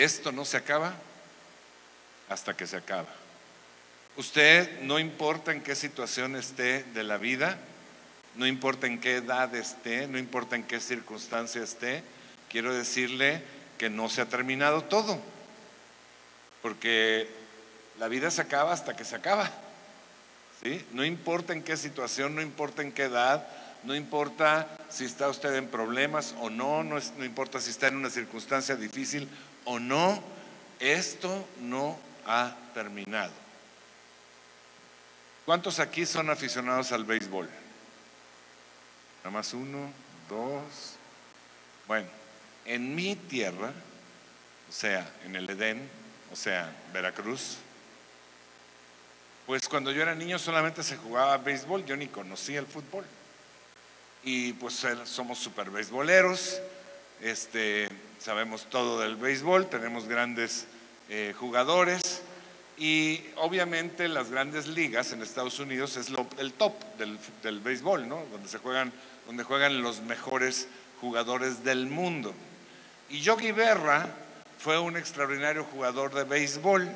[0.00, 0.94] Esto no se acaba
[2.30, 3.08] hasta que se acaba.
[4.16, 7.58] Usted, no importa en qué situación esté de la vida,
[8.34, 12.02] no importa en qué edad esté, no importa en qué circunstancia esté,
[12.48, 13.42] quiero decirle
[13.76, 15.20] que no se ha terminado todo,
[16.62, 17.28] porque
[17.98, 19.50] la vida se acaba hasta que se acaba.
[20.62, 20.82] ¿sí?
[20.92, 23.46] No importa en qué situación, no importa en qué edad,
[23.84, 27.96] no importa si está usted en problemas o no, no, no importa si está en
[27.96, 29.28] una circunstancia difícil
[29.64, 30.22] o no,
[30.78, 33.32] esto no ha terminado.
[35.44, 37.48] ¿Cuántos aquí son aficionados al béisbol?
[39.18, 39.90] Nada más uno,
[40.28, 40.94] dos.
[41.86, 42.08] Bueno,
[42.64, 43.72] en mi tierra,
[44.68, 45.88] o sea, en el Edén,
[46.32, 47.56] o sea, Veracruz,
[49.46, 53.04] pues cuando yo era niño solamente se jugaba béisbol, yo ni conocía el fútbol.
[54.22, 56.60] Y pues somos super beisboleros,
[57.22, 60.66] este, sabemos todo del béisbol, tenemos grandes
[61.08, 62.22] eh, jugadores
[62.78, 68.24] y obviamente las grandes ligas en Estados Unidos es el top del, béisbol, ¿no?
[68.32, 68.90] Donde se juegan,
[69.26, 70.66] donde juegan los mejores
[71.00, 72.32] jugadores del mundo.
[73.10, 74.08] Y Yogi Berra
[74.58, 76.88] fue un extraordinario jugador de béisbol.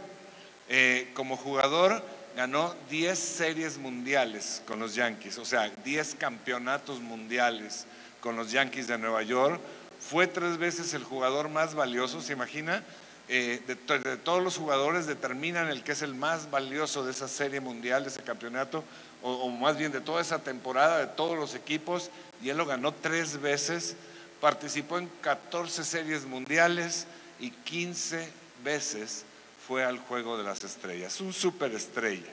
[0.70, 2.03] Eh, como jugador
[2.34, 7.86] ganó 10 series mundiales con los Yankees, o sea, 10 campeonatos mundiales
[8.20, 9.61] con los Yankees de Nueva York.
[10.10, 12.84] Fue tres veces el jugador más valioso, ¿se imagina?
[13.27, 13.77] Eh, de,
[14.19, 18.10] todos los jugadores determinan el que es el más valioso de esa serie mundial, de
[18.10, 18.84] ese campeonato,
[19.22, 22.10] o, más bien de toda esa temporada, de todos los equipos,
[22.42, 23.97] y él lo ganó tres veces,
[24.42, 27.06] participó en 14 series mundiales
[27.41, 28.28] y 15
[28.62, 29.25] veces
[29.66, 32.30] fue al Juego de las Estrellas, un superestrella.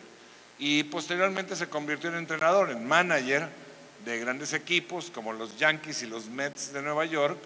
[0.59, 3.47] Y posteriormente se convirtió en entrenador, en manager
[4.03, 7.37] de grandes equipos como los Yankees y los Mets de Nueva York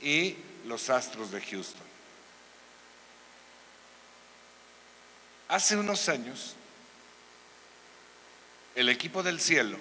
[0.00, 1.90] y los Astros de Houston.
[5.48, 6.54] Hace unos años,
[8.74, 9.78] el equipo del cielo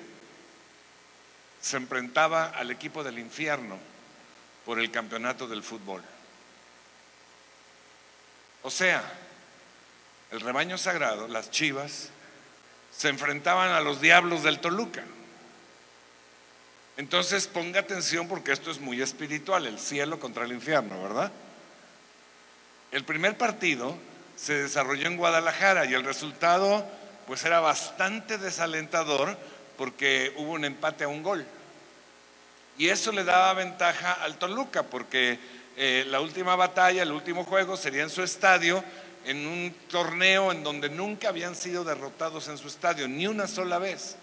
[1.62, 3.78] se enfrentaba al equipo del infierno
[4.66, 6.02] por el campeonato del fútbol.
[8.64, 9.04] O sea,
[10.32, 12.10] el rebaño sagrado, las chivas,
[12.92, 15.04] se enfrentaban a los diablos del Toluca.
[17.00, 21.32] Entonces ponga atención porque esto es muy espiritual, el cielo contra el infierno, ¿verdad?
[22.92, 23.96] El primer partido
[24.36, 26.86] se desarrolló en Guadalajara y el resultado
[27.26, 29.38] pues era bastante desalentador
[29.78, 31.46] porque hubo un empate a un gol.
[32.78, 35.40] Y eso le daba ventaja al Toluca porque
[35.78, 38.84] eh, la última batalla, el último juego sería en su estadio,
[39.24, 43.80] en un torneo en donde nunca habían sido derrotados en su estadio, ni una sola
[43.80, 44.18] vez.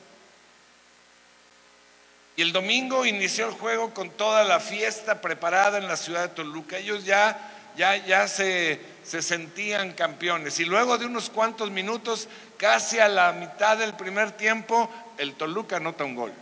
[2.36, 6.34] Y el domingo inició el juego con toda la fiesta preparada en la ciudad de
[6.34, 6.76] Toluca.
[6.76, 7.38] Ellos ya,
[7.76, 10.58] ya, ya se se sentían campeones.
[10.58, 15.76] Y luego de unos cuantos minutos, casi a la mitad del primer tiempo, el Toluca
[15.76, 16.32] anota un gol.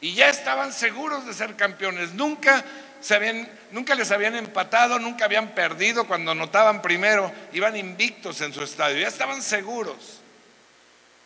[0.00, 2.14] Y ya estaban seguros de ser campeones.
[2.14, 2.64] Nunca,
[3.00, 7.32] se habían, nunca les habían empatado, nunca habían perdido cuando anotaban primero.
[7.52, 9.00] Iban invictos en su estadio.
[9.00, 10.17] Ya estaban seguros.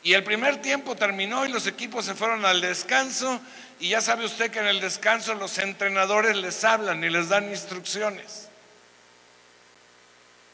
[0.02, 3.40] Y el primer tiempo terminó y los equipos se fueron al descanso
[3.78, 7.48] y ya sabe usted que en el descanso los entrenadores les hablan y les dan
[7.48, 8.48] instrucciones.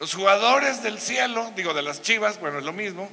[0.00, 3.10] Los jugadores del cielo, digo de las chivas, bueno, es lo mismo,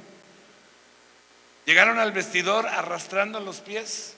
[1.64, 4.14] llegaron al vestidor arrastrando los pies.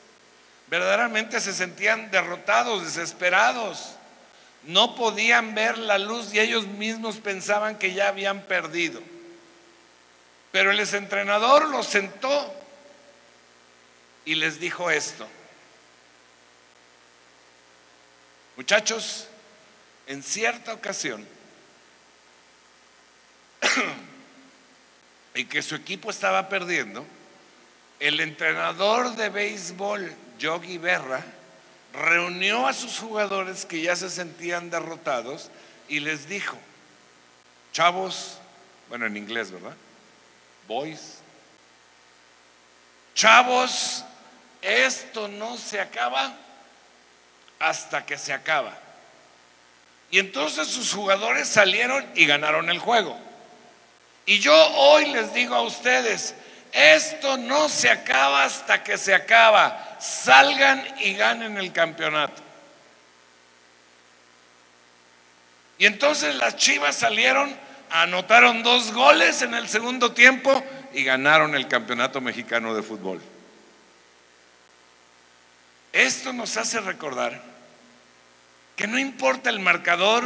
[0.68, 3.94] Verdaderamente se sentían derrotados, desesperados.
[4.64, 9.00] No podían ver la luz y ellos mismos pensaban que ya habían perdido.
[10.52, 12.54] Pero el entrenador los sentó
[14.24, 15.26] y les dijo esto.
[18.56, 19.28] Muchachos,
[20.06, 21.26] en cierta ocasión,
[25.34, 27.06] y que su equipo estaba perdiendo,
[28.00, 31.24] el entrenador de béisbol, Yogi Berra,
[31.92, 35.50] reunió a sus jugadores que ya se sentían derrotados
[35.88, 36.58] y les dijo,
[37.72, 38.38] chavos,
[38.88, 39.76] bueno en inglés, ¿verdad?
[40.68, 41.18] Boys,
[43.14, 44.04] chavos,
[44.62, 46.32] esto no se acaba
[47.58, 48.76] hasta que se acaba.
[50.10, 53.18] Y entonces sus jugadores salieron y ganaron el juego.
[54.26, 56.34] Y yo hoy les digo a ustedes,
[56.72, 59.96] esto no se acaba hasta que se acaba.
[60.00, 62.42] Salgan y ganen el campeonato.
[65.78, 67.56] Y entonces las Chivas salieron,
[67.90, 70.62] anotaron dos goles en el segundo tiempo
[70.92, 73.20] y ganaron el campeonato mexicano de fútbol.
[75.92, 77.42] Esto nos hace recordar
[78.76, 80.24] que no importa el marcador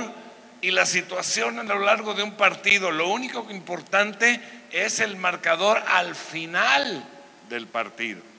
[0.61, 5.83] y la situación a lo largo de un partido, lo único importante es el marcador
[5.87, 7.05] al final
[7.49, 8.32] del partido.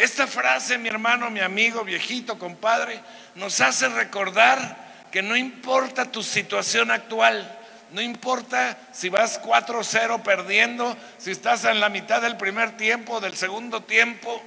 [0.00, 2.98] Esta frase, mi hermano, mi amigo, viejito, compadre,
[3.34, 7.58] nos hace recordar que no importa tu situación actual,
[7.92, 13.36] no importa si vas 4-0 perdiendo, si estás en la mitad del primer tiempo, del
[13.36, 14.42] segundo tiempo.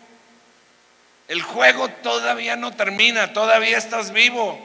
[1.28, 4.60] El juego todavía no termina, todavía estás vivo.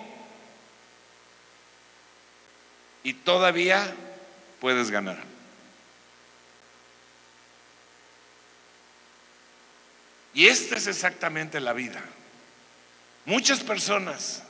[3.02, 3.94] Y todavía
[4.58, 5.19] puedes ganar.
[10.38, 12.00] Y esta es exactamente la vida.
[13.25, 14.44] Muchas personas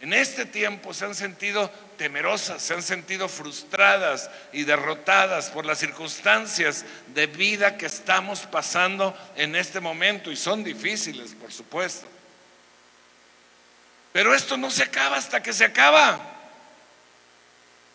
[0.00, 5.80] en este tiempo se han sentido temerosas, se han sentido frustradas y derrotadas por las
[5.80, 12.06] circunstancias de vida que estamos pasando en este momento y son difíciles, por supuesto.
[14.14, 16.31] Pero esto no se acaba hasta que se acaba.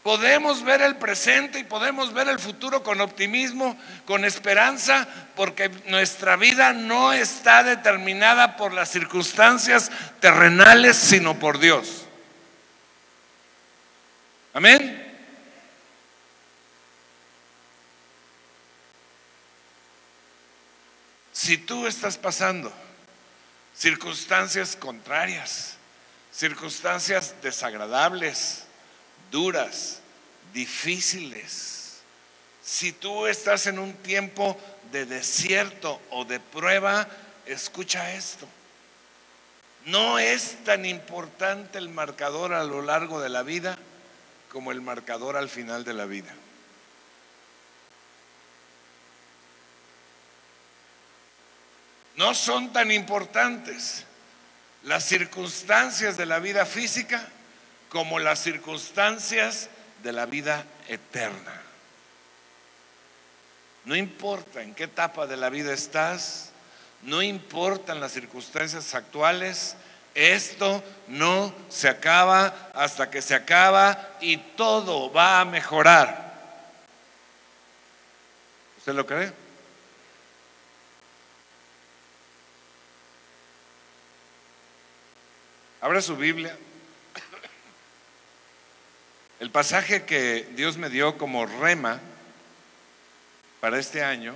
[0.07, 5.05] Podemos ver el presente y podemos ver el futuro con optimismo, con esperanza,
[5.35, 12.05] porque nuestra vida no está determinada por las circunstancias terrenales, sino por Dios.
[14.53, 15.13] Amén.
[21.33, 22.71] Si tú estás pasando
[23.75, 25.75] circunstancias contrarias,
[26.31, 28.66] circunstancias desagradables,
[29.31, 30.01] duras,
[30.53, 32.01] difíciles.
[32.63, 34.57] Si tú estás en un tiempo
[34.91, 37.07] de desierto o de prueba,
[37.45, 38.47] escucha esto.
[39.85, 43.77] No es tan importante el marcador a lo largo de la vida
[44.51, 46.33] como el marcador al final de la vida.
[52.17, 54.03] No son tan importantes
[54.83, 57.25] las circunstancias de la vida física
[57.89, 59.69] como las circunstancias
[60.03, 61.61] de la vida eterna.
[63.85, 66.51] No importa en qué etapa de la vida estás,
[67.03, 69.75] no importan las circunstancias actuales,
[70.13, 76.33] esto no se acaba hasta que se acaba y todo va a mejorar.
[78.79, 79.31] ¿Usted lo cree?
[85.79, 86.57] Abra su Biblia
[89.39, 91.99] el pasaje que Dios me dio como rema
[93.59, 94.33] para este año,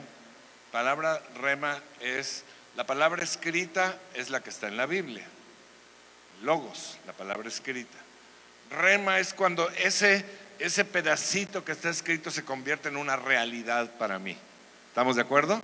[0.71, 2.43] palabra rema es,
[2.75, 5.25] la palabra escrita es la que está en la Biblia.
[6.43, 7.97] Logos, la palabra escrita.
[8.69, 10.23] Rema es cuando ese,
[10.59, 14.37] ese pedacito que está escrito se convierte en una realidad para mí.
[14.89, 15.61] ¿Estamos de acuerdo?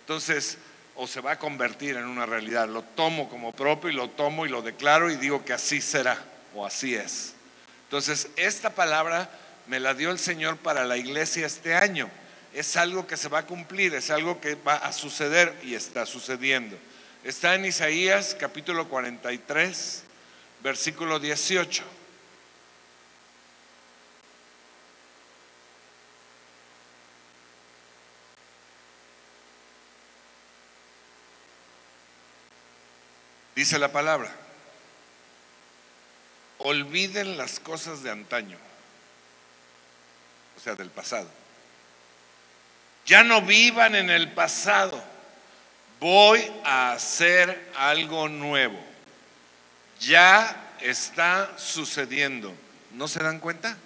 [0.00, 0.58] Entonces,
[0.94, 2.68] o se va a convertir en una realidad.
[2.68, 6.18] Lo tomo como propio y lo tomo y lo declaro y digo que así será
[6.54, 7.34] o así es.
[7.88, 9.30] Entonces, esta palabra
[9.66, 12.10] me la dio el Señor para la iglesia este año.
[12.52, 16.04] Es algo que se va a cumplir, es algo que va a suceder y está
[16.04, 16.76] sucediendo.
[17.24, 20.04] Está en Isaías capítulo 43,
[20.62, 21.82] versículo 18.
[33.54, 34.47] Dice la palabra
[36.58, 38.56] olviden las cosas de antaño,
[40.56, 41.28] o sea, del pasado.
[43.06, 45.02] Ya no vivan en el pasado.
[45.98, 48.78] Voy a hacer algo nuevo.
[50.00, 52.54] Ya está sucediendo.
[52.92, 53.76] ¿No se dan cuenta?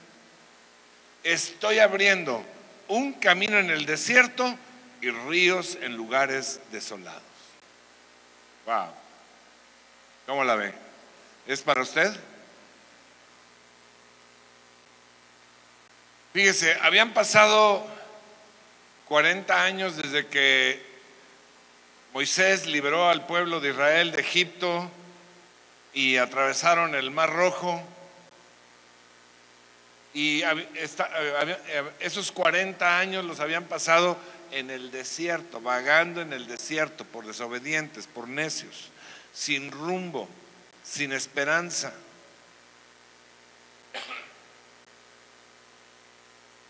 [1.22, 2.44] Estoy abriendo
[2.88, 4.58] un camino en el desierto
[5.00, 7.22] y ríos en lugares desolados.
[8.66, 8.88] Wow.
[10.26, 10.74] ¿Cómo la ve?
[11.46, 12.12] ¿Es para usted?
[16.32, 17.86] Fíjese, habían pasado
[19.08, 20.82] 40 años desde que
[22.14, 24.90] Moisés liberó al pueblo de Israel de Egipto
[25.92, 27.82] y atravesaron el Mar Rojo.
[30.14, 30.42] Y
[32.00, 34.16] esos 40 años los habían pasado
[34.52, 38.88] en el desierto, vagando en el desierto por desobedientes, por necios,
[39.34, 40.30] sin rumbo,
[40.82, 41.92] sin esperanza.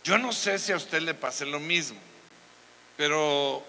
[0.04, 1.98] Yo no sé si a usted le pase lo mismo,
[2.96, 3.62] pero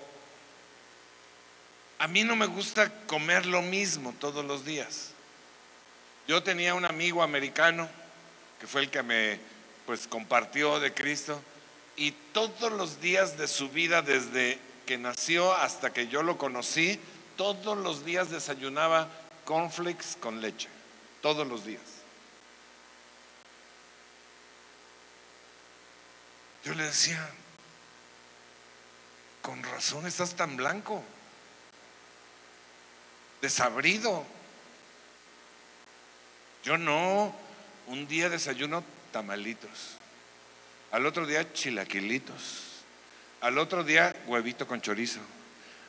[2.00, 5.12] a mí no me gusta comer lo mismo todos los días.
[6.28, 7.88] Yo tenía un amigo americano
[8.60, 9.40] que fue el que me
[9.86, 11.42] pues compartió de Cristo
[11.96, 17.00] y todos los días de su vida desde que nació hasta que yo lo conocí,
[17.38, 19.10] todos los días desayunaba
[19.46, 20.70] cornflakes con leche,
[21.22, 21.93] todos los días.
[26.64, 27.20] Yo le decía,
[29.42, 31.04] con razón estás tan blanco,
[33.42, 34.26] desabrido.
[36.64, 37.36] Yo no,
[37.88, 39.98] un día desayuno tamalitos,
[40.92, 42.86] al otro día chilaquilitos,
[43.42, 45.20] al otro día huevito con chorizo,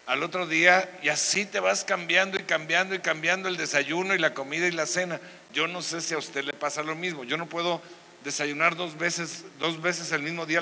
[0.07, 4.19] al otro día y así te vas cambiando y cambiando y cambiando el desayuno y
[4.19, 5.21] la comida y la cena.
[5.53, 7.23] Yo no sé si a usted le pasa lo mismo.
[7.23, 7.81] Yo no puedo
[8.25, 10.61] desayunar dos veces, dos veces el mismo día,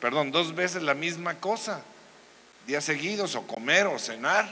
[0.00, 1.82] perdón, dos veces la misma cosa,
[2.66, 4.48] días seguidos, o comer o cenar.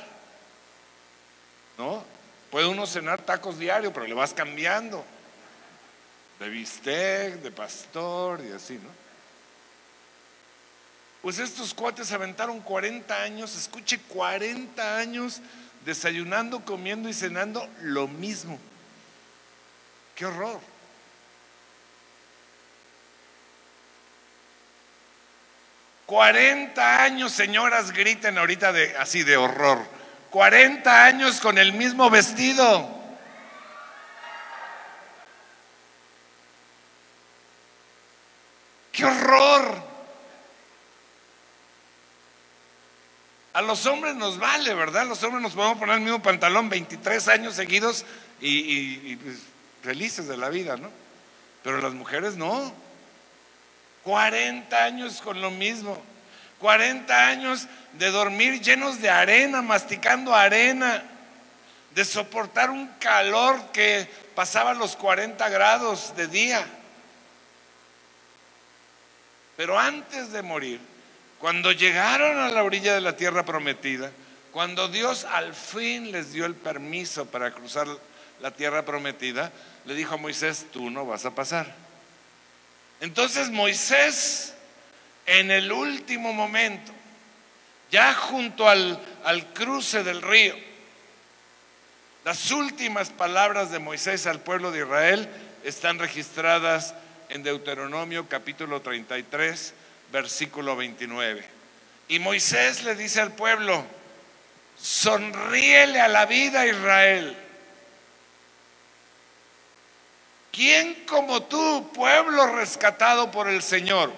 [1.76, 2.02] ¿No?
[2.50, 5.04] Puede uno cenar tacos diarios, pero le vas cambiando.
[6.40, 8.88] De bistec, de pastor y así, ¿no?
[11.20, 15.40] Pues estos cuates aventaron 40 años, escuche, 40 años
[15.84, 18.58] desayunando, comiendo y cenando lo mismo.
[20.14, 20.60] ¡Qué horror!
[26.08, 29.78] 40 años, señoras, griten ahorita de así de horror.
[30.30, 32.88] 40 años con el mismo vestido.
[38.90, 39.82] ¡Qué horror!
[43.52, 45.06] A los hombres nos vale, ¿verdad?
[45.06, 48.06] Los hombres nos podemos poner el mismo pantalón 23 años seguidos
[48.40, 49.40] y, pues,
[49.82, 50.90] felices de la vida, ¿no?
[51.62, 52.87] Pero las mujeres no.
[54.08, 56.02] 40 años con lo mismo.
[56.60, 61.04] 40 años de dormir llenos de arena, masticando arena,
[61.94, 66.66] de soportar un calor que pasaba los 40 grados de día.
[69.58, 70.80] Pero antes de morir,
[71.38, 74.10] cuando llegaron a la orilla de la tierra prometida,
[74.52, 77.86] cuando Dios al fin les dio el permiso para cruzar
[78.40, 79.52] la tierra prometida,
[79.84, 81.87] le dijo a Moisés, tú no vas a pasar.
[83.00, 84.54] Entonces Moisés,
[85.26, 86.92] en el último momento,
[87.90, 89.00] ya junto al,
[89.54, 90.54] cruce del río,
[92.24, 95.28] las últimas palabras de Moisés al pueblo de Israel
[95.64, 96.94] están registradas
[97.28, 99.74] en Deuteronomio capítulo 33,
[100.12, 101.44] versículo 29.
[102.08, 103.84] Y Moisés le dice al pueblo,
[104.76, 107.36] sonríele a la vida Israel
[110.50, 114.12] ¿Quién como tú, pueblo rescatado por el Señor?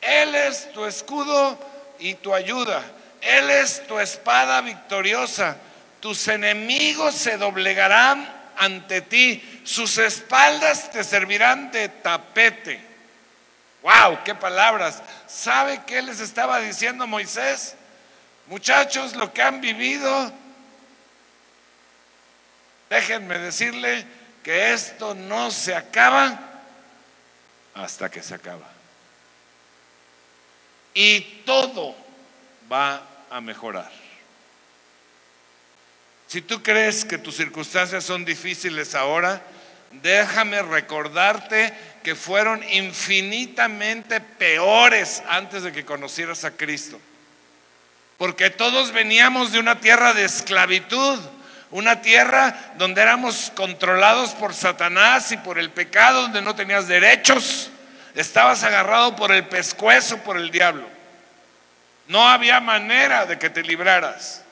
[0.00, 1.58] Él es tu escudo
[1.98, 2.82] y tu ayuda.
[3.20, 5.56] Él es tu espada victoriosa.
[6.00, 8.26] Tus enemigos se doblegarán
[8.56, 9.62] ante ti.
[9.64, 12.80] Sus espaldas te servirán de tapete.
[13.82, 14.18] ¡Wow!
[14.24, 15.02] ¡Qué palabras!
[15.26, 17.76] ¿Sabe qué les estaba diciendo Moisés?
[18.46, 20.32] Muchachos, lo que han vivido,
[22.88, 24.04] déjenme decirle,
[24.42, 26.38] que esto no se acaba
[27.74, 28.68] hasta que se acaba.
[30.94, 31.94] Y todo
[32.70, 33.90] va a mejorar.
[36.26, 39.42] Si tú crees que tus circunstancias son difíciles ahora,
[39.90, 47.00] déjame recordarte que fueron infinitamente peores antes de que conocieras a Cristo.
[48.16, 51.18] Porque todos veníamos de una tierra de esclavitud
[51.70, 57.70] una tierra donde éramos controlados por Satanás y por el pecado, donde no tenías derechos.
[58.14, 60.88] Estabas agarrado por el pescuezo, por el diablo.
[62.08, 64.42] No había manera de que te libraras.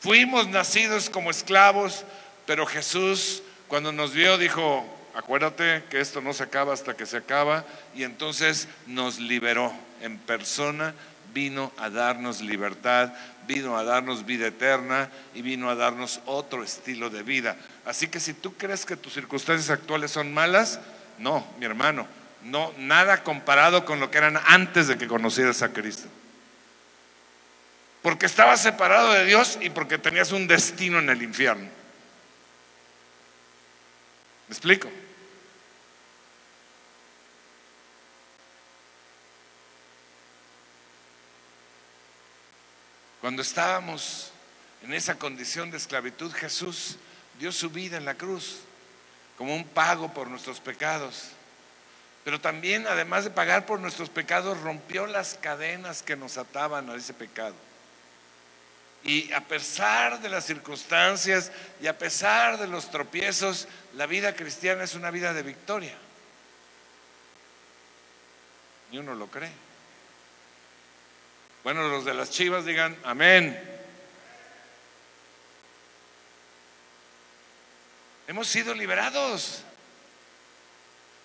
[0.00, 2.04] Fuimos nacidos como esclavos,
[2.44, 7.16] pero Jesús cuando nos vio dijo, acuérdate que esto no se acaba hasta que se
[7.16, 9.72] acaba, y entonces nos liberó
[10.02, 10.94] en persona,
[11.32, 13.12] vino a darnos libertad,
[13.46, 17.56] vino a darnos vida eterna y vino a darnos otro estilo de vida.
[17.84, 20.80] Así que si tú crees que tus circunstancias actuales son malas,
[21.18, 22.06] no, mi hermano,
[22.42, 26.08] no, nada comparado con lo que eran antes de que conocieras a Cristo.
[28.02, 31.68] Porque estabas separado de Dios y porque tenías un destino en el infierno.
[34.48, 34.88] ¿Me explico?
[43.26, 44.30] Cuando estábamos
[44.84, 46.94] en esa condición de esclavitud, Jesús
[47.40, 48.60] dio su vida en la cruz
[49.36, 51.30] como un pago por nuestros pecados.
[52.22, 56.94] Pero también, además de pagar por nuestros pecados, rompió las cadenas que nos ataban a
[56.94, 57.56] ese pecado.
[59.02, 61.50] Y a pesar de las circunstancias
[61.82, 63.66] y a pesar de los tropiezos,
[63.96, 65.96] la vida cristiana es una vida de victoria.
[68.92, 69.65] Y uno lo cree.
[71.66, 73.60] Bueno, los de las chivas digan amén.
[78.28, 79.64] Hemos sido liberados.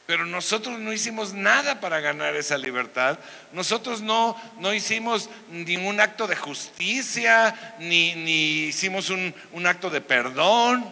[0.07, 3.19] Pero nosotros no hicimos nada para ganar esa libertad.
[3.51, 10.01] Nosotros no, no hicimos ningún acto de justicia, ni, ni hicimos un, un acto de
[10.01, 10.91] perdón.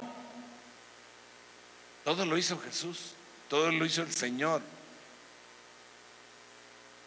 [2.03, 3.15] Todo lo hizo Jesús,
[3.47, 4.61] todo lo hizo el Señor.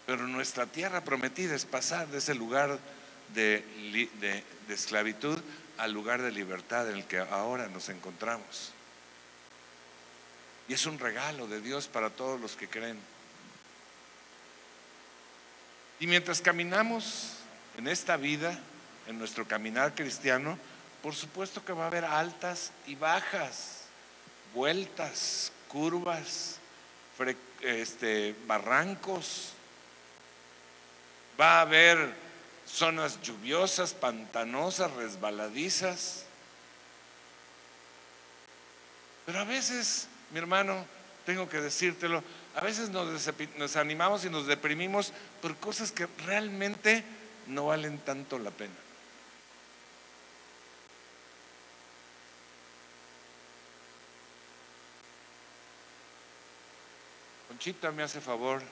[0.07, 2.79] Pero nuestra tierra prometida es pasar de ese lugar
[3.35, 3.65] de,
[4.69, 5.39] esclavitud
[5.79, 8.73] al lugar de libertad en el que ahora nos encontramos.
[10.69, 12.99] Y es un regalo de Dios para todos los que creen.
[16.01, 17.35] Y mientras caminamos
[17.77, 18.59] en esta vida,
[19.07, 20.59] en nuestro caminar cristiano,
[21.03, 23.83] por supuesto que va a haber altas y bajas,
[24.55, 26.59] vueltas, curvas,
[27.61, 29.52] este, barrancos.
[31.41, 32.15] Va a haber
[32.67, 36.25] zonas lluviosas, pantanosas, resbaladizas.
[39.27, 40.85] Pero a veces mi hermano,
[41.27, 42.25] tengo que decírtelo,
[42.57, 43.27] a veces nos
[43.59, 45.13] desanimamos y nos deprimimos
[45.43, 47.05] por cosas que realmente
[47.47, 48.73] no valen tanto la pena.
[57.49, 58.63] Conchita me hace favor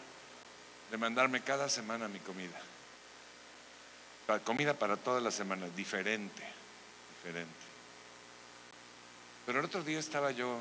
[0.90, 2.59] de mandarme cada semana mi comida.
[4.44, 6.42] Comida para toda la semana, diferente,
[7.16, 7.50] diferente.
[9.44, 10.61] Pero el otro día estaba yo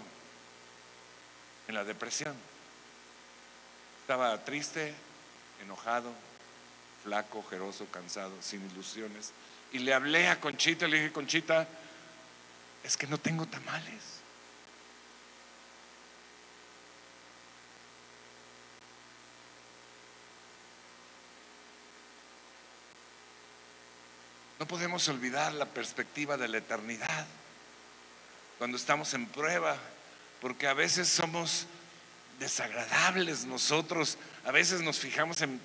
[1.67, 2.36] en la depresión.
[4.01, 4.95] Estaba triste,
[5.62, 6.12] enojado,
[7.03, 9.33] flaco, ojeroso, cansado, sin ilusiones.
[9.71, 11.67] Y le hablé a Conchita, le dije, Conchita,
[12.83, 14.18] es que no tengo tamales.
[24.69, 27.25] Podemos olvidar la perspectiva de la eternidad.
[28.60, 29.75] Cuando estamos en prueba,
[30.41, 31.65] porque a veces somos
[32.39, 35.60] desagradables nosotros, a veces nos fijamos en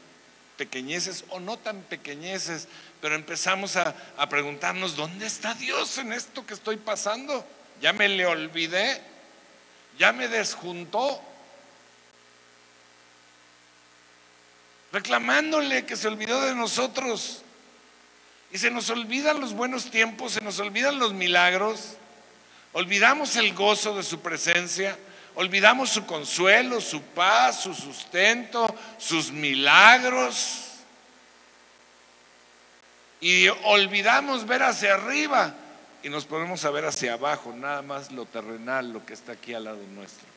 [0.57, 2.67] pequeñeces o no tan pequeñeces,
[3.03, 7.47] pero empezamos a, a, preguntarnos, ¿dónde está Dios en esto que estoy pasando?
[7.83, 9.03] Ya me le olvidé,
[9.99, 11.21] ya me desjuntó,
[14.93, 17.44] reclamándole que se olvidó de nosotros.
[18.55, 21.97] Y se nos olvidan los buenos tiempos, se nos olvidan los milagros.
[22.73, 24.97] Olvidamos el gozo de su presencia,
[25.35, 30.67] olvidamos su consuelo, su paz, su sustento, sus milagros.
[33.21, 35.53] Y olvidamos ver hacia arriba
[36.05, 39.53] y nos ponemos a ver hacia abajo, nada más lo terrenal, lo que está aquí
[39.53, 40.29] al lado nuestro.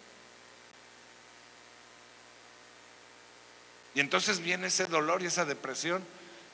[3.94, 6.04] Y entonces viene ese dolor y esa depresión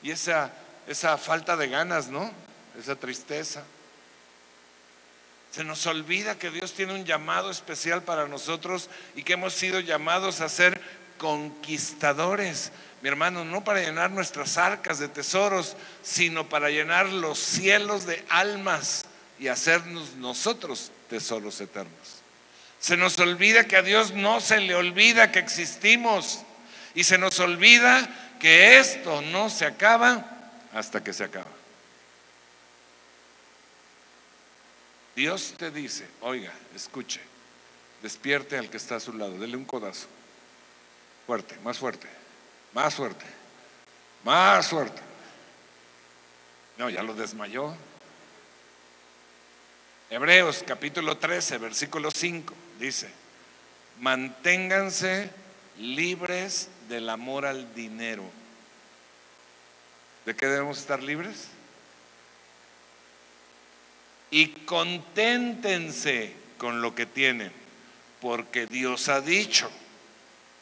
[0.02, 0.52] y esa,
[0.86, 2.30] esa falta de ganas, ¿no?
[2.78, 3.62] Esa tristeza.
[5.50, 9.78] Se nos olvida que Dios tiene un llamado especial para nosotros y que hemos sido
[9.78, 10.80] llamados a ser
[11.16, 12.72] conquistadores.
[13.02, 18.24] Mi hermano, no para llenar nuestras arcas de tesoros, sino para llenar los cielos de
[18.30, 19.04] almas
[19.38, 22.22] y hacernos nosotros tesoros eternos.
[22.80, 26.40] Se nos olvida que a Dios no se le olvida que existimos
[26.94, 28.08] y se nos olvida
[28.40, 30.33] que esto no se acaba
[30.74, 31.50] hasta que se acaba.
[35.14, 37.20] Dios te dice, oiga, escuche,
[38.02, 40.08] despierte al que está a su lado, dele un codazo.
[41.26, 42.08] Fuerte, más fuerte,
[42.72, 43.24] más fuerte,
[44.24, 45.00] más fuerte.
[46.76, 47.74] No, ya lo desmayó.
[50.10, 53.08] Hebreos capítulo 13, versículo 5 dice,
[54.00, 55.30] manténganse
[55.78, 58.24] libres del amor al dinero.
[60.24, 61.48] ¿De qué debemos estar libres?
[64.34, 67.52] y conténtense con lo que tienen,
[68.20, 69.70] porque Dios ha dicho,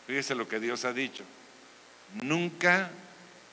[0.06, 1.24] fíjese lo que Dios ha dicho,
[2.22, 2.90] nunca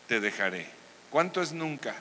[0.09, 0.67] te dejaré.
[1.09, 1.95] ¿Cuánto es nunca?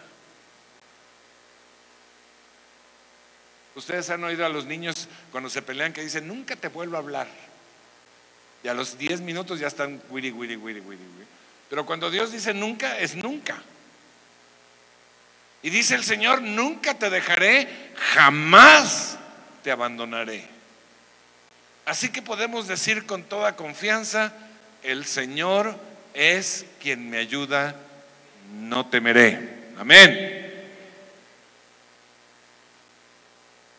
[3.76, 6.98] Ustedes han oído a los niños cuando se pelean que dicen, nunca te vuelvo a
[6.98, 7.28] hablar.
[8.64, 10.98] Y a los 10 minutos ya están wiri, wiri, wiri, wiri.
[11.70, 13.62] Pero cuando Dios dice nunca, es nunca.
[15.62, 17.68] Y dice el Señor, nunca te dejaré,
[18.14, 19.18] jamás
[19.62, 20.46] te abandonaré.
[21.84, 24.32] Así que podemos decir con toda confianza,
[24.82, 25.76] el Señor
[26.14, 27.74] es quien me ayuda,
[28.52, 29.58] no temeré.
[29.78, 30.38] Amén.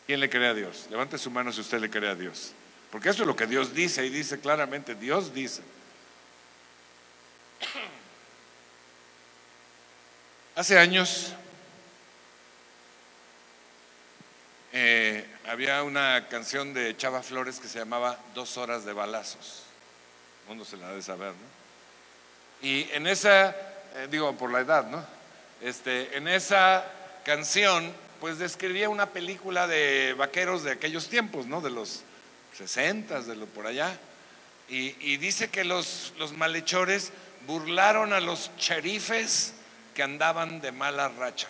[0.06, 0.88] ¿Quién le cree a Dios?
[0.90, 2.52] Levante su mano si usted le cree a Dios.
[2.90, 5.62] Porque eso es lo que Dios dice y dice claramente, Dios dice.
[10.56, 11.32] Hace años
[14.72, 19.64] eh, había una canción de Chava Flores que se llamaba Dos horas de balazos.
[20.42, 22.68] El mundo se la debe saber, ¿no?
[22.68, 25.04] Y en esa, eh, digo por la edad, ¿no?
[25.60, 26.84] Este, en esa
[27.24, 31.60] canción, pues describía una película de vaqueros de aquellos tiempos, ¿no?
[31.60, 32.02] De los
[32.56, 33.98] 60, de lo por allá.
[34.68, 37.12] Y, y dice que los, los malhechores
[37.46, 39.54] burlaron a los cherifes
[39.94, 41.48] que andaban de mala racha.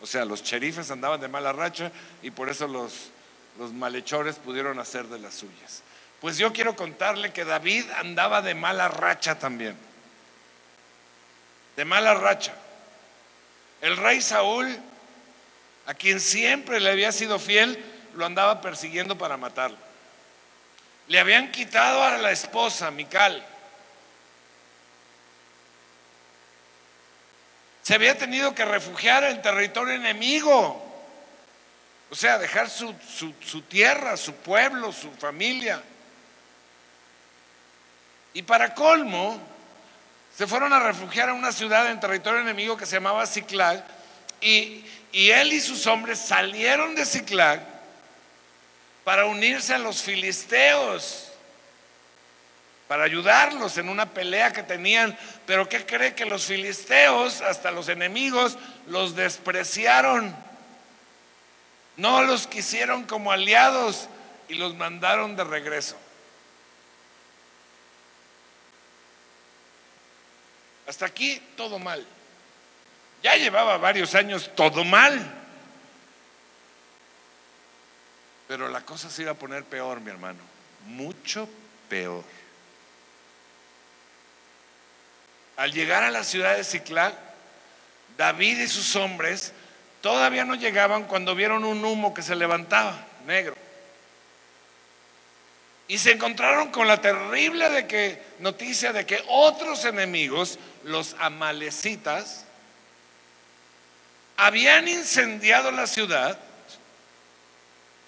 [0.00, 1.90] O sea, los cherifes andaban de mala racha
[2.22, 3.10] y por eso los,
[3.58, 5.82] los malhechores pudieron hacer de las suyas.
[6.20, 9.76] Pues yo quiero contarle que David andaba de mala racha también.
[11.76, 12.54] De mala racha.
[13.80, 14.74] El rey Saúl,
[15.86, 17.82] a quien siempre le había sido fiel,
[18.14, 19.76] lo andaba persiguiendo para matarlo.
[21.08, 23.44] Le habían quitado a la esposa, Mical.
[27.86, 30.84] Se había tenido que refugiar en territorio enemigo.
[32.10, 32.92] O sea, dejar su,
[33.40, 35.80] su, tierra, su pueblo, su familia.
[38.34, 39.40] Y para colmo,
[40.36, 43.84] se fueron a refugiar a una ciudad en territorio enemigo que se llamaba Ciclag.
[44.40, 47.64] Y, y él y sus hombres salieron de Ciclag
[49.04, 51.25] para unirse a los filisteos
[52.88, 55.16] para ayudarlos en una pelea que tenían.
[55.46, 60.34] Pero ¿qué cree que los filisteos, hasta los enemigos, los despreciaron?
[61.96, 64.08] No los quisieron como aliados
[64.48, 65.96] y los mandaron de regreso.
[70.86, 72.06] Hasta aquí todo mal.
[73.22, 75.34] Ya llevaba varios años todo mal.
[78.46, 80.38] Pero la cosa se iba a poner peor, mi hermano.
[80.86, 81.48] Mucho
[81.88, 82.22] peor.
[85.56, 87.14] Al llegar a la ciudad de Ciclac,
[88.16, 89.52] David y sus hombres
[90.00, 93.56] todavía no llegaban cuando vieron un humo que se levantaba, negro.
[95.88, 102.44] Y se encontraron con la terrible de que, noticia de que otros enemigos, los amalecitas,
[104.36, 106.38] habían incendiado la ciudad,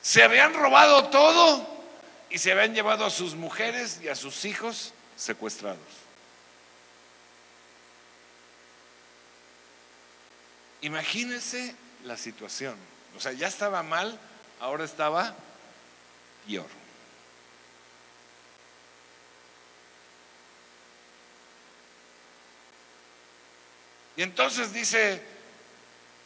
[0.03, 1.67] se habían robado todo
[2.31, 6.08] y se habían llevado a sus mujeres y a sus hijos secuestrados.
[10.83, 12.77] Imagínense la situación.
[13.17, 14.19] O sea, ya estaba mal,
[14.61, 15.35] ahora estaba
[16.47, 16.67] peor.
[24.17, 25.23] Y entonces dice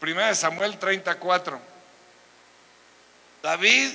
[0.01, 1.61] 1 Samuel 34,
[3.43, 3.91] David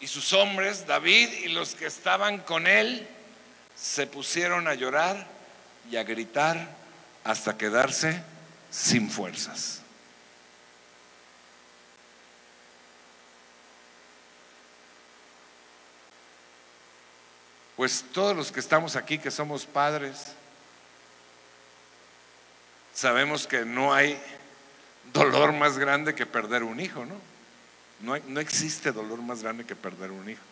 [0.00, 3.06] y sus hombres, David y los que estaban con él,
[3.76, 5.26] se pusieron a llorar
[5.90, 6.68] y a gritar
[7.22, 8.22] hasta quedarse
[8.74, 9.80] sin fuerzas.
[17.76, 20.32] Pues todos los que estamos aquí, que somos padres,
[22.92, 24.20] sabemos que no hay
[25.12, 27.14] dolor más grande que perder un hijo, ¿no?
[28.00, 30.42] No, no existe dolor más grande que perder un hijo,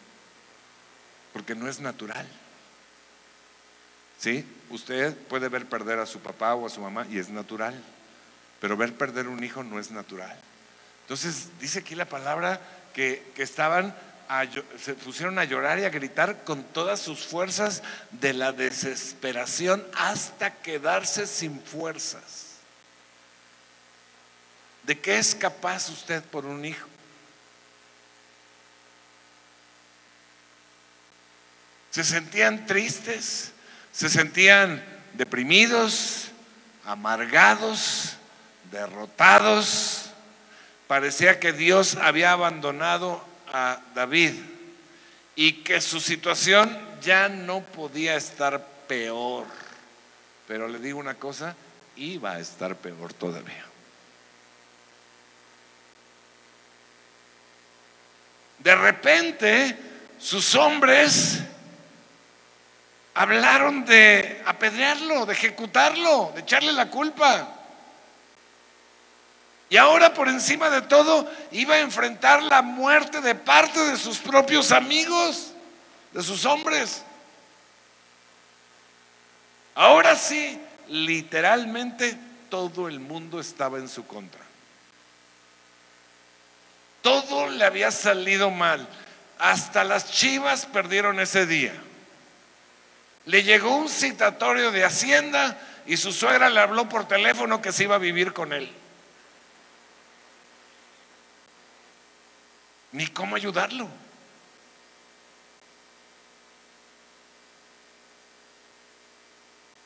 [1.32, 2.28] porque no es natural.
[4.18, 4.46] ¿Sí?
[4.70, 7.82] Usted puede ver perder a su papá o a su mamá y es natural
[8.62, 10.38] pero ver perder un hijo no es natural.
[11.00, 12.60] Entonces dice aquí la palabra
[12.94, 13.92] que, estaban,
[14.80, 20.54] se pusieron a llorar y a gritar con todas sus fuerzas de la desesperación hasta
[20.62, 22.58] quedarse sin fuerzas.
[24.84, 26.86] ¿De qué es capaz usted por un hijo?
[31.90, 33.50] Se sentían tristes,
[33.90, 36.28] se sentían deprimidos,
[36.84, 38.18] amargados,
[38.72, 40.10] derrotados.
[40.88, 44.34] Parecía que Dios había abandonado a David
[45.36, 49.46] y que su situación ya no podía estar peor.
[50.48, 51.54] Pero le digo una cosa,
[51.96, 53.64] iba a estar peor todavía.
[58.58, 59.76] De repente,
[60.18, 61.40] sus hombres
[63.14, 67.61] hablaron de apedrearlo, de ejecutarlo, de echarle la culpa.
[69.72, 74.18] Y ahora por encima de todo iba a enfrentar la muerte de parte de sus
[74.18, 75.54] propios amigos,
[76.12, 77.02] de sus hombres.
[79.74, 82.18] Ahora sí, literalmente
[82.50, 84.42] todo el mundo estaba en su contra.
[87.00, 88.86] Todo le había salido mal.
[89.38, 91.72] Hasta las chivas perdieron ese día.
[93.24, 97.84] Le llegó un citatorio de Hacienda y su suegra le habló por teléfono que se
[97.84, 98.81] iba a vivir con él.
[102.92, 103.88] Ni cómo ayudarlo.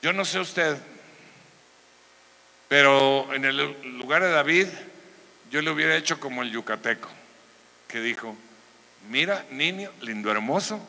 [0.02, 0.76] Yo no sé usted,
[2.68, 4.68] pero en el lugar de David
[5.50, 7.08] yo le hubiera hecho como el yucateco,
[7.88, 8.36] que dijo,
[9.08, 10.80] mira, niño, lindo, hermoso,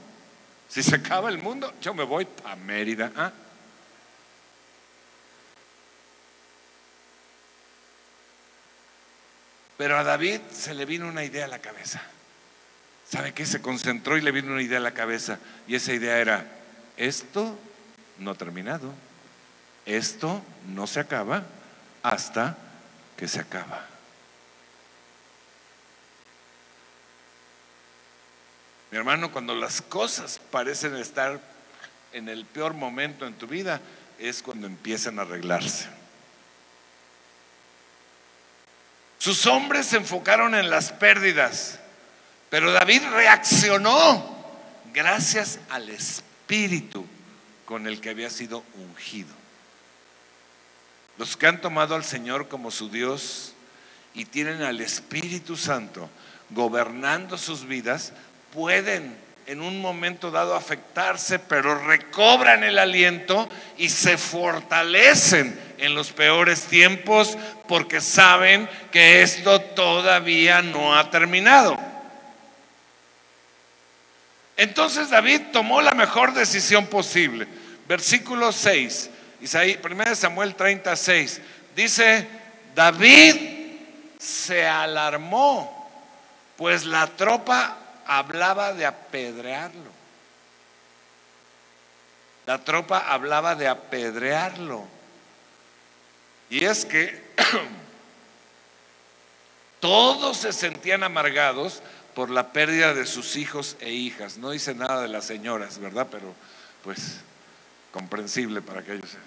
[0.67, 3.11] si se acaba el mundo, yo me voy a Mérida.
[3.15, 3.31] ¿ah?
[9.77, 12.01] Pero a David se le vino una idea a la cabeza.
[13.07, 13.45] ¿Sabe qué?
[13.45, 15.39] Se concentró y le vino una idea a la cabeza.
[15.67, 16.45] Y esa idea era,
[16.97, 17.57] esto
[18.17, 18.93] no ha terminado.
[19.85, 21.43] Esto no se acaba
[22.03, 22.57] hasta
[23.15, 23.85] que se acaba.
[28.91, 31.39] Mi hermano, cuando las cosas parecen estar
[32.13, 33.79] en el peor momento en tu vida,
[34.17, 35.96] es cuando empiezan a arreglarse.
[39.27, 41.81] Sus hombres se enfocaron en las pérdidas,
[42.49, 44.25] pero David reaccionó
[44.93, 47.05] gracias al Espíritu
[47.65, 49.35] con el que había sido ungido.
[51.17, 53.51] Los que han tomado al Señor como su Dios
[54.13, 56.09] y tienen al Espíritu Santo
[56.51, 58.13] gobernando sus vidas,
[58.53, 66.11] pueden en un momento dado afectarse, pero recobran el aliento y se fortalecen en los
[66.11, 71.79] peores tiempos porque saben que esto todavía no ha terminado.
[74.57, 77.47] Entonces David tomó la mejor decisión posible.
[77.87, 81.39] Versículo 6, Isaí, 1 Samuel 36,
[81.73, 82.27] dice,
[82.75, 83.35] David
[84.19, 85.89] se alarmó,
[86.57, 89.91] pues la tropa hablaba de apedrearlo.
[92.45, 94.87] La tropa hablaba de apedrearlo.
[96.49, 97.21] Y es que
[99.81, 101.81] todos se sentían amargados
[102.15, 104.37] por la pérdida de sus hijos e hijas.
[104.37, 106.07] No dice nada de las señoras, ¿verdad?
[106.09, 106.33] Pero
[106.83, 107.17] pues
[107.91, 109.17] comprensible para aquellos.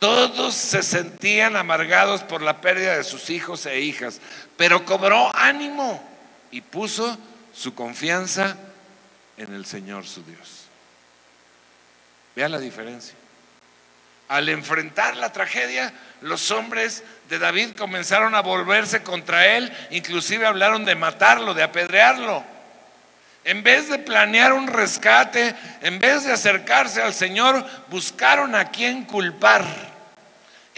[0.00, 4.18] Todos se sentían amargados por la pérdida de sus hijos e hijas,
[4.56, 6.02] pero cobró ánimo
[6.50, 7.18] y puso
[7.54, 8.56] su confianza
[9.36, 10.64] en el Señor su Dios.
[12.34, 13.14] Vea la diferencia.
[14.28, 20.86] Al enfrentar la tragedia, los hombres de David comenzaron a volverse contra él, inclusive hablaron
[20.86, 22.42] de matarlo, de apedrearlo.
[23.44, 29.04] En vez de planear un rescate, en vez de acercarse al Señor, buscaron a quien
[29.04, 29.89] culpar.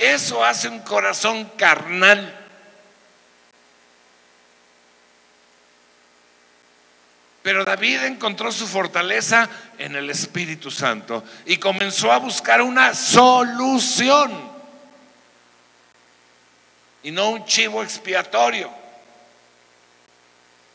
[0.02, 2.36] Eso hace un corazón carnal.
[7.40, 14.50] Pero David encontró su fortaleza en el Espíritu Santo y comenzó a buscar una solución
[17.04, 18.72] y no un chivo expiatorio.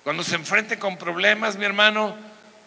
[0.05, 2.15] Cuando se enfrente con problemas, mi hermano,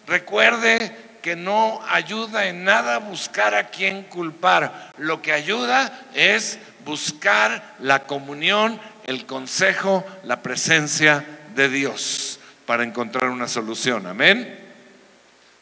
[0.07, 4.93] recuerde que no ayuda en nada buscar a quien culpar.
[4.99, 13.31] Lo que ayuda es buscar la comunión, el consejo, la presencia de Dios para encontrar
[13.31, 14.07] una solución.
[14.07, 14.59] Amén.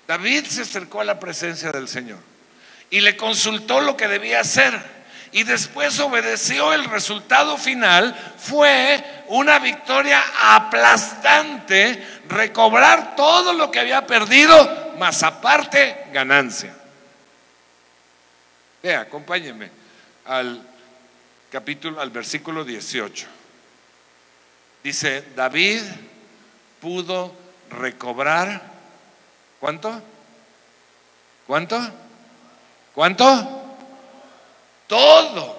[0.06, 2.18] David se acercó a la presencia del Señor
[2.90, 4.98] y le consultó lo que debía hacer
[5.32, 14.06] y después obedeció, el resultado final fue una victoria aplastante, recobrar todo lo que había
[14.06, 16.74] perdido, más aparte ganancia.
[18.82, 19.70] Vea, acompáñenme
[20.24, 20.62] al
[21.50, 23.26] capítulo, al versículo 18.
[24.84, 25.82] Dice, David
[26.80, 27.34] pudo
[27.70, 28.62] recobrar,
[29.58, 30.02] ¿cuánto?
[31.46, 31.80] ¿Cuánto?
[32.94, 33.58] ¿Cuánto?
[34.88, 35.54] todo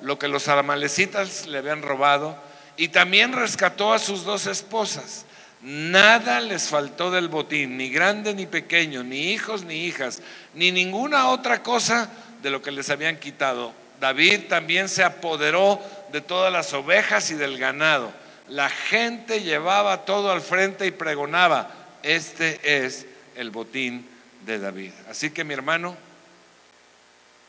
[0.00, 2.36] lo que los amalecitas le habían robado
[2.76, 5.24] y también rescató a sus dos esposas.
[5.62, 10.20] Nada les faltó del botín, ni grande ni pequeño, ni hijos ni hijas,
[10.54, 12.10] ni ninguna otra cosa
[12.42, 13.72] de lo que les habían quitado.
[14.00, 18.12] David también se apoderó de todas las ovejas y del ganado.
[18.48, 21.70] La gente llevaba todo al frente y pregonaba,
[22.02, 24.08] este es el botín
[24.44, 24.92] de David.
[25.08, 25.96] Así que mi hermano,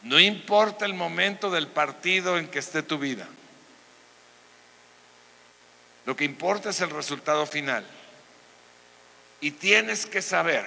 [0.03, 3.27] no importa el momento del partido en que esté tu vida.
[6.05, 7.83] Lo que importa es el resultado final.
[9.43, 10.63] Y tienes que saber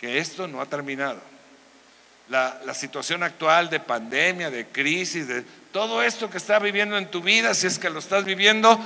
[0.00, 1.20] que esto no ha terminado.
[2.30, 7.20] La, situación actual de pandemia, de crisis, de todo esto que está viviendo en tu
[7.20, 8.80] vida, si es que lo estás viviendo,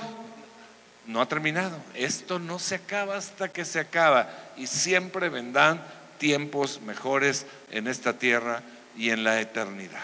[1.06, 1.80] no ha terminado.
[1.94, 4.28] Esto no se acaba hasta que se acaba.
[4.56, 5.80] Y siempre vendrán
[6.18, 8.60] tiempos mejores en esta tierra
[8.96, 10.02] y en la eternidad.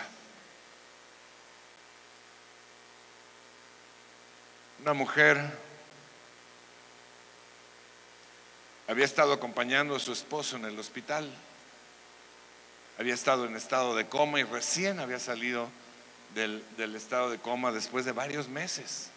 [4.80, 5.65] Una mujer
[8.88, 11.28] había estado acompañando a su esposo en el hospital,
[12.98, 15.68] había estado en estado de coma y recién había salido
[16.34, 19.10] del, del estado de coma después de varios meses.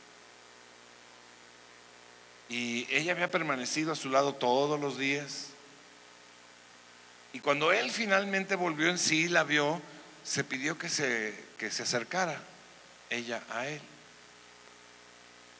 [2.49, 5.49] Y ella había permanecido a su lado todos los días.
[7.31, 9.79] Y cuando él finalmente volvió en sí y la vio,
[10.23, 12.41] se pidió que se, que se acercara
[13.09, 13.81] ella a él.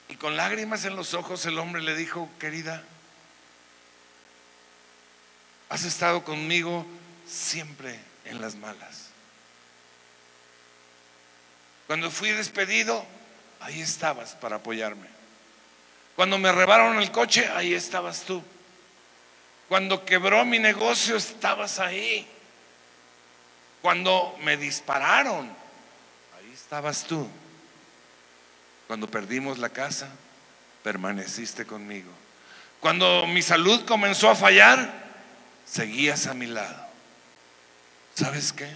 [0.10, 2.84] Y con lágrimas en los ojos el hombre le dijo, querida,
[5.70, 6.86] has estado conmigo
[7.28, 9.10] siempre en las malas.
[11.88, 13.06] Cuando fui despedido,
[13.60, 15.08] ahí estabas para apoyarme.
[16.16, 18.44] Cuando me robaron el coche, ahí estabas tú.
[19.68, 22.28] Cuando quebró mi negocio, estabas ahí.
[23.82, 25.48] Cuando me dispararon,
[26.38, 27.28] ahí estabas tú.
[28.88, 30.10] Cuando perdimos la casa,
[30.84, 32.12] permaneciste conmigo.
[32.80, 35.09] Cuando mi salud comenzó a fallar,
[35.70, 36.88] seguías a mi lado.
[38.16, 38.70] ¿Sabes qué?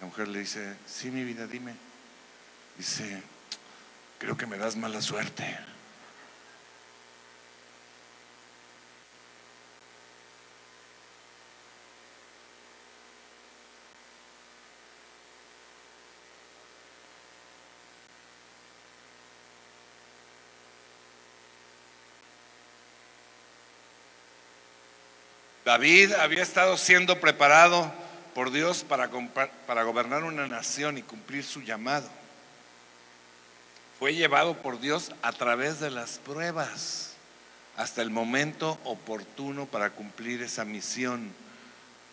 [0.00, 1.74] La mujer le dice, sí, mi vida, dime.
[2.76, 3.22] Dice,
[4.18, 5.58] creo que me das mala suerte.
[25.72, 27.90] David había estado siendo preparado
[28.34, 29.08] por Dios para,
[29.66, 32.10] para, gobernar una nación y cumplir su llamado.
[33.98, 37.14] Fue llevado por Dios a través de las pruebas
[37.78, 41.32] hasta el momento oportuno para cumplir esa misión.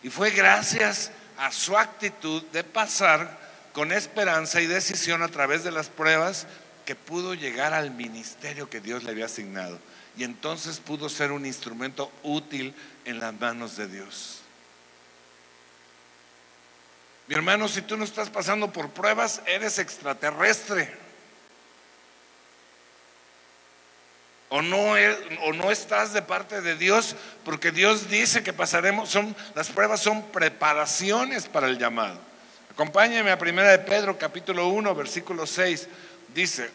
[0.02, 3.38] Y fue gracias a su actitud de pasar
[3.74, 6.46] con esperanza y decisión a través de las pruebas
[6.86, 9.78] que pudo llegar al ministerio que Dios le había asignado
[10.20, 12.74] y entonces pudo ser un instrumento útil
[13.06, 14.42] en las manos de Dios.
[17.26, 20.94] Mi hermano, si tú no estás pasando por pruebas, eres extraterrestre.
[24.50, 24.92] O no,
[25.46, 30.02] o no estás de parte de Dios, porque Dios dice que pasaremos, son, las pruebas
[30.02, 32.20] son preparaciones para el llamado.
[32.70, 35.88] Acompáñeme a Primera de Pedro, capítulo 1, versículo 6.
[36.34, 36.70] Dice,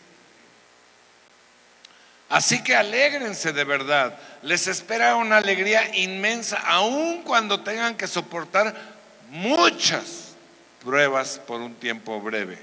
[2.29, 4.17] Así que alégrense de verdad.
[4.41, 8.75] Les espera una alegría inmensa, aun cuando tengan que soportar
[9.29, 10.35] muchas
[10.83, 12.57] pruebas por un tiempo breve.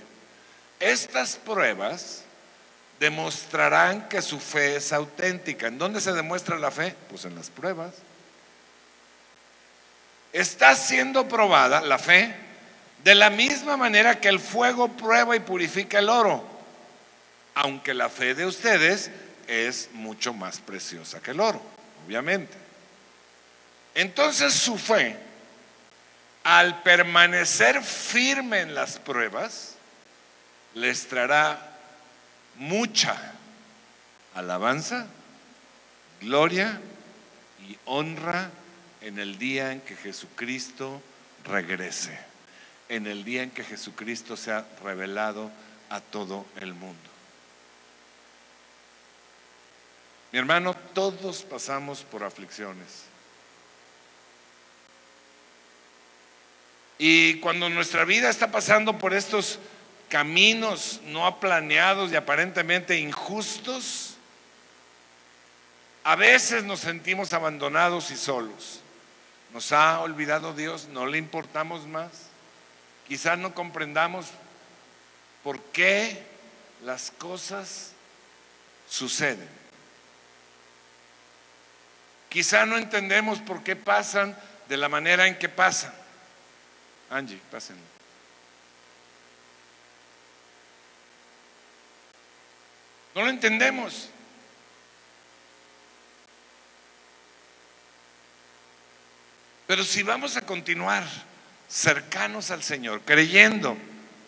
[0.81, 2.23] Estas pruebas
[2.99, 5.67] demostrarán que su fe es auténtica.
[5.67, 6.95] ¿En dónde se demuestra la fe?
[7.09, 7.95] Pues en las pruebas.
[10.33, 12.35] Está siendo probada la fe
[13.05, 16.45] de la misma manera que el fuego prueba y purifica el oro.
[17.55, 19.11] Aunque la fe de ustedes
[19.47, 21.63] es mucho más preciosa que el oro,
[22.07, 22.57] obviamente.
[23.95, 25.17] Entonces su fe,
[26.45, 29.75] al permanecer firme en las pruebas,
[30.75, 31.71] les traerá
[32.57, 33.17] mucha
[34.35, 35.07] alabanza,
[36.21, 36.81] gloria
[37.69, 38.51] y honra
[39.03, 41.03] en el día en que Jesucristo
[41.45, 42.19] regrese,
[42.89, 45.51] en el día en que Jesucristo sea revelado
[45.91, 47.12] a todo el mundo.
[50.33, 53.05] Mi hermano, todos pasamos por aflicciones.
[56.97, 59.59] Y cuando nuestra vida está pasando por estos
[60.09, 64.17] caminos no planeados y aparentemente injustos,
[66.05, 68.81] a veces nos sentimos abandonados y solos.
[69.53, 72.11] Nos ha olvidado Dios, no le importamos más.
[73.07, 74.29] Quizás no comprendamos
[75.45, 76.25] por qué
[76.85, 77.93] las cosas
[78.89, 79.62] suceden.
[82.33, 84.35] Quizá no entendemos por qué pasan
[84.67, 85.93] de la manera en que pasan.
[87.11, 87.77] Angie, pasen.
[93.15, 94.09] No lo entendemos.
[99.67, 101.05] Pero si vamos a continuar
[101.69, 103.77] cercanos al Señor, creyendo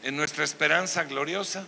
[0.03, 1.67] en nuestra esperanza gloriosa,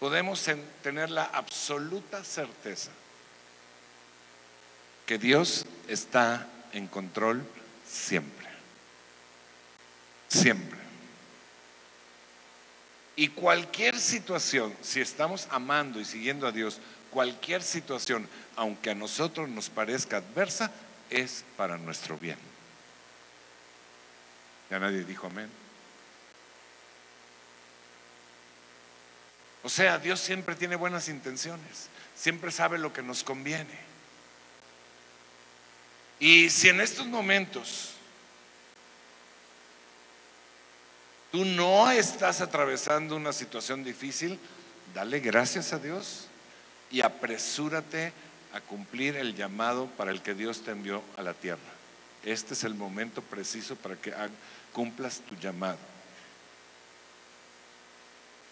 [0.00, 0.44] podemos
[0.82, 2.90] tener la absoluta certeza
[5.06, 7.44] que Dios está en control
[7.86, 8.48] siempre.
[10.28, 10.78] Siempre.
[13.16, 16.78] Y cualquier situación, si estamos amando y siguiendo a Dios,
[17.10, 18.26] cualquier situación,
[18.56, 20.70] aunque a nosotros nos parezca adversa,
[21.10, 22.38] es para nuestro bien.
[24.70, 25.50] Ya nadie dijo amén.
[29.62, 33.78] O sea, Dios siempre tiene buenas intenciones, siempre sabe lo que nos conviene.
[36.18, 37.92] Y si en estos momentos
[41.32, 44.38] tú no estás atravesando una situación difícil,
[44.94, 46.26] dale gracias a Dios
[46.90, 48.12] y apresúrate
[48.52, 51.60] a cumplir el llamado para el que Dios te envió a la tierra.
[52.24, 54.12] Este es el momento preciso para que
[54.72, 55.78] cumplas tu llamado.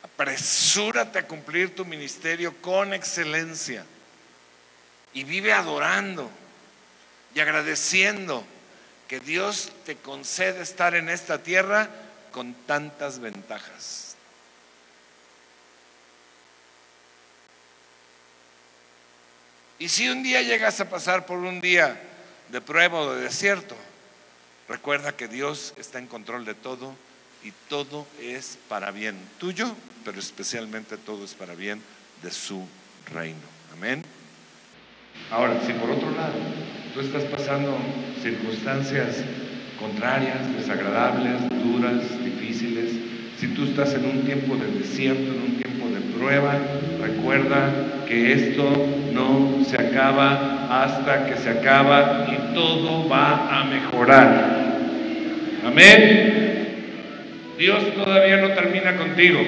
[0.02, 3.84] Apresúrate a cumplir tu ministerio con excelencia
[5.12, 6.30] y vive adorando
[7.34, 8.44] y agradeciendo
[9.08, 11.88] que Dios te concede estar en esta tierra
[12.30, 14.16] con tantas ventajas.
[19.78, 22.00] Y si un día llegas a pasar por un día
[22.48, 23.76] de prueba o de desierto,
[24.68, 26.94] recuerda que Dios está en control de todo
[27.44, 29.74] y todo es para bien tuyo,
[30.04, 31.80] pero especialmente todo es para bien
[32.22, 32.66] de su
[33.12, 33.38] reino.
[33.72, 34.02] Amén.
[35.30, 36.34] Ahora, si por otro lado
[36.94, 37.76] tú estás pasando
[38.22, 39.16] circunstancias
[39.78, 42.92] contrarias, desagradables, duras, difíciles,
[43.38, 46.58] si tú estás en un tiempo de desierto, en un tiempo de prueba,
[47.00, 48.64] recuerda que esto
[49.12, 54.58] no se acaba hasta que se acaba y todo va a mejorar.
[55.64, 56.47] Amén.
[57.58, 59.40] Dios todavía no termina contigo.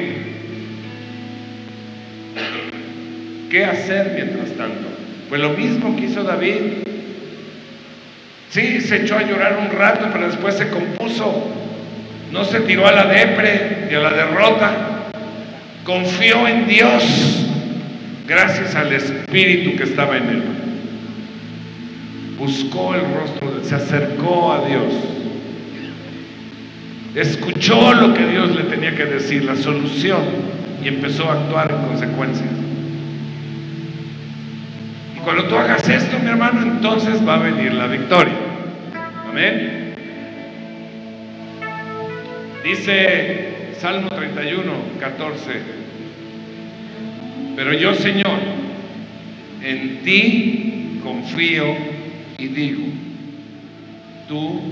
[3.49, 4.89] ¿Qué hacer mientras tanto?
[5.29, 6.83] Pues lo mismo que hizo David.
[8.51, 11.53] Sí, se echó a llorar un rato, pero después se compuso.
[12.33, 15.11] No se tiró a la depre ni a la derrota.
[15.85, 17.47] Confió en Dios
[18.27, 20.43] gracias al Espíritu que estaba en él.
[22.37, 25.20] Buscó el rostro, se acercó a Dios.
[27.15, 30.21] Escuchó lo que Dios le tenía que decir, la solución,
[30.83, 32.47] y empezó a actuar en consecuencia.
[35.25, 38.35] Cuando tú hagas esto, mi hermano, entonces va a venir la victoria.
[39.29, 39.95] Amén.
[42.65, 45.51] Dice Salmo 31, 14.
[47.57, 48.39] Pero yo, Señor,
[49.63, 51.77] en ti confío
[52.39, 52.85] y digo,
[54.29, 54.63] tú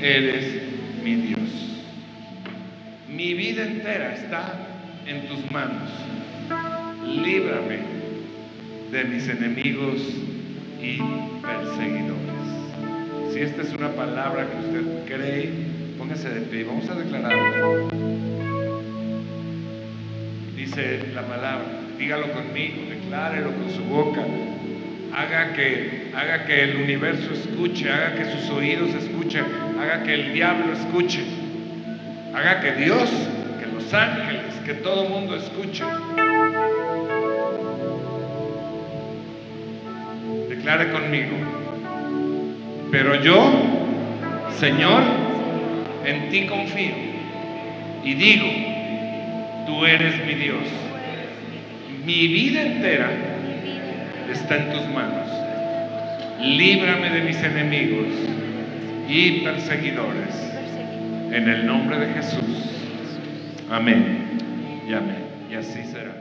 [0.00, 0.62] eres
[1.02, 1.73] mi Dios.
[3.14, 4.54] Mi vida entera está
[5.06, 5.88] en tus manos.
[7.06, 7.78] Líbrame
[8.90, 10.00] de mis enemigos
[10.82, 10.98] y
[11.40, 13.32] perseguidores.
[13.32, 15.50] Si esta es una palabra que usted cree,
[15.96, 16.64] póngase de pie.
[16.64, 17.88] Vamos a declararlo.
[20.56, 24.24] Dice la palabra, dígalo conmigo, declárelo con su boca.
[25.14, 29.44] Haga que, haga que el universo escuche, haga que sus oídos escuchen,
[29.80, 31.43] haga que el diablo escuche,
[32.34, 33.08] haga que Dios,
[33.60, 35.84] que los ángeles, que todo mundo escuche.
[40.48, 41.36] Declare conmigo.
[42.90, 43.52] Pero yo,
[44.58, 45.02] Señor,
[46.04, 46.94] en ti confío
[48.04, 48.46] y digo,
[49.66, 50.64] tú eres mi Dios.
[52.04, 53.10] Mi vida entera
[54.30, 55.28] está en tus manos.
[56.40, 58.08] Líbrame de mis enemigos
[59.08, 60.53] y perseguidores.
[61.34, 62.44] En el nombre de Jesús.
[63.68, 64.38] Amén.
[64.88, 65.24] Y amén.
[65.50, 66.12] Y así será.